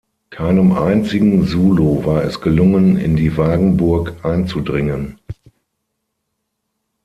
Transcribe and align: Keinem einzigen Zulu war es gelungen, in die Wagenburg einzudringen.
Keinem 0.31 0.71
einzigen 0.71 1.45
Zulu 1.45 2.03
war 2.05 2.23
es 2.23 2.41
gelungen, 2.41 2.97
in 2.97 3.15
die 3.15 3.37
Wagenburg 3.37 4.25
einzudringen. 4.25 5.19